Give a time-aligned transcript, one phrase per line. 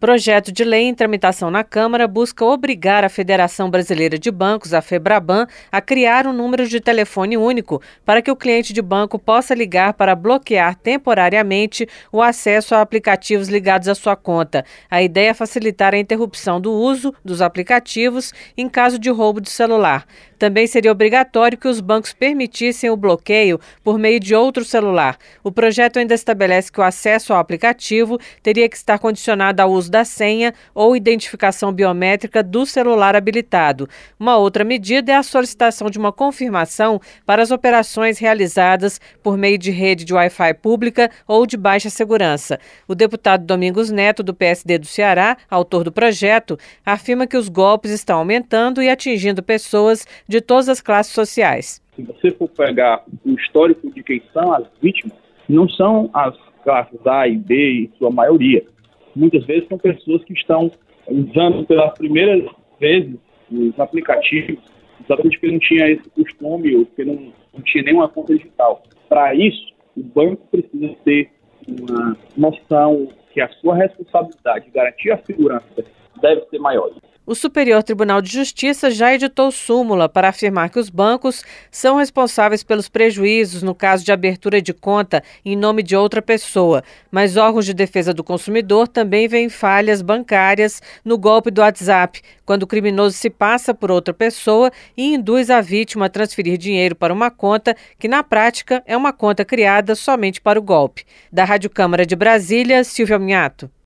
[0.00, 4.80] Projeto de lei em tramitação na Câmara busca obrigar a Federação Brasileira de Bancos, a
[4.80, 9.54] FEBRABAN, a criar um número de telefone único para que o cliente de banco possa
[9.54, 14.64] ligar para bloquear temporariamente o acesso a aplicativos ligados à sua conta.
[14.90, 19.50] A ideia é facilitar a interrupção do uso dos aplicativos em caso de roubo de
[19.50, 20.06] celular.
[20.38, 25.18] Também seria obrigatório que os bancos permitissem o bloqueio por meio de outro celular.
[25.44, 29.89] O projeto ainda estabelece que o acesso ao aplicativo teria que estar condicionado ao uso
[29.90, 33.88] da senha ou identificação biométrica do celular habilitado.
[34.18, 39.58] Uma outra medida é a solicitação de uma confirmação para as operações realizadas por meio
[39.58, 42.58] de rede de Wi-Fi pública ou de baixa segurança.
[42.88, 47.90] O deputado Domingos Neto, do PSD do Ceará, autor do projeto, afirma que os golpes
[47.90, 51.82] estão aumentando e atingindo pessoas de todas as classes sociais.
[51.96, 57.04] Se você for pegar o histórico de quem são as vítimas, não são as classes
[57.06, 58.64] A e B em sua maioria
[59.14, 60.70] muitas vezes são pessoas que estão
[61.08, 63.16] usando pelas primeiras vezes
[63.50, 64.58] os aplicativos,
[65.04, 68.82] exatamente porque não tinha esse costume ou porque não, não tinha nenhuma conta digital.
[69.08, 71.30] Para isso, o banco precisa ter
[71.68, 75.84] uma noção que a sua responsabilidade de garantir a segurança
[76.20, 76.90] deve ser maior.
[77.30, 82.64] O Superior Tribunal de Justiça já editou súmula para afirmar que os bancos são responsáveis
[82.64, 87.64] pelos prejuízos no caso de abertura de conta em nome de outra pessoa, mas órgãos
[87.64, 93.16] de defesa do consumidor também veem falhas bancárias no golpe do WhatsApp, quando o criminoso
[93.16, 97.76] se passa por outra pessoa e induz a vítima a transferir dinheiro para uma conta
[97.96, 101.04] que, na prática, é uma conta criada somente para o golpe.
[101.32, 103.70] Da Rádio Câmara de Brasília, Silvia Minhato.